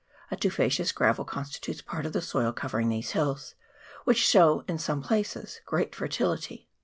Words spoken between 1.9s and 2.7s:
of the soil